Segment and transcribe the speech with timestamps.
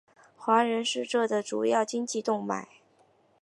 [0.35, 2.67] 华人是这的主要经济动脉。